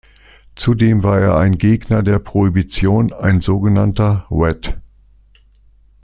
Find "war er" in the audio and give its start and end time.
1.03-1.37